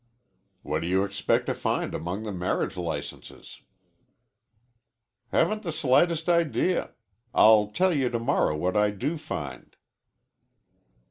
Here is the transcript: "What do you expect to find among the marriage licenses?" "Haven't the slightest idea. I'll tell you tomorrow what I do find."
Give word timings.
"What 0.63 0.81
do 0.81 0.87
you 0.87 1.03
expect 1.03 1.45
to 1.45 1.53
find 1.53 1.93
among 1.93 2.23
the 2.23 2.31
marriage 2.31 2.75
licenses?" 2.75 3.61
"Haven't 5.27 5.61
the 5.61 5.71
slightest 5.71 6.27
idea. 6.27 6.93
I'll 7.35 7.67
tell 7.67 7.93
you 7.93 8.09
tomorrow 8.09 8.55
what 8.57 8.75
I 8.75 8.89
do 8.89 9.15
find." 9.19 9.75